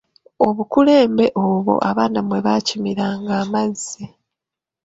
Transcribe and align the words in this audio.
Obukulembe 0.47 1.25
obwo 1.45 1.73
abaana 1.89 2.19
mwe 2.27 2.39
baakimiranga 2.45 3.31
amazzi. 3.43 4.03